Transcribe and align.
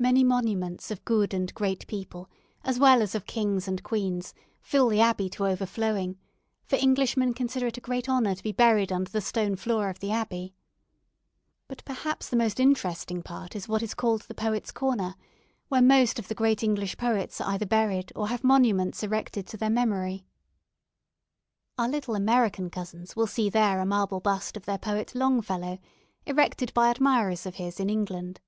Many 0.00 0.22
monuments 0.22 0.92
of 0.92 1.04
good 1.04 1.34
and 1.34 1.52
great 1.54 1.84
people, 1.88 2.30
as 2.62 2.78
well 2.78 3.02
as 3.02 3.16
of 3.16 3.26
kings 3.26 3.66
and 3.66 3.82
queens, 3.82 4.32
fill 4.60 4.86
the 4.88 5.00
Abbey 5.00 5.28
to 5.30 5.44
overflowing; 5.44 6.16
for 6.64 6.76
Englishmen 6.76 7.34
consider 7.34 7.66
it 7.66 7.78
a 7.78 7.80
great 7.80 8.08
honour 8.08 8.36
to 8.36 8.42
be 8.44 8.52
buried 8.52 8.92
under 8.92 9.10
the 9.10 9.20
stone 9.20 9.56
floor 9.56 9.88
of 9.90 9.98
the 9.98 10.12
Abbey. 10.12 10.54
But 11.66 11.84
perhaps 11.84 12.28
the 12.28 12.36
most 12.36 12.60
interesting 12.60 13.24
part 13.24 13.56
is 13.56 13.66
what 13.66 13.82
is 13.82 13.92
called 13.92 14.20
the 14.22 14.34
"Poets' 14.36 14.70
Corner," 14.70 15.16
where 15.66 15.82
most 15.82 16.20
of 16.20 16.28
the 16.28 16.34
great 16.36 16.62
English 16.62 16.96
poets 16.96 17.40
are 17.40 17.50
either 17.50 17.66
buried, 17.66 18.12
or 18.14 18.28
have 18.28 18.44
monuments 18.44 19.02
erected 19.02 19.48
to 19.48 19.56
their 19.56 19.68
memory. 19.68 20.26
Our 21.76 21.88
little 21.88 22.14
American 22.14 22.70
cousins 22.70 23.16
will 23.16 23.26
see 23.26 23.50
there 23.50 23.80
a 23.80 23.84
marble 23.84 24.20
bust 24.20 24.56
of 24.56 24.64
their 24.64 24.78
poet 24.78 25.16
Longfellow, 25.16 25.80
erected 26.24 26.72
by 26.72 26.88
admirers 26.90 27.46
of 27.46 27.56
his 27.56 27.80
in 27.80 27.90
England. 27.90 28.40